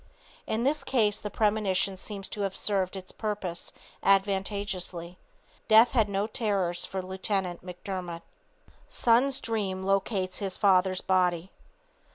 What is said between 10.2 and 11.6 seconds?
HIS FATHER'S BODY.